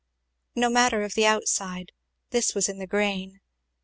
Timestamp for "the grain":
2.79-3.39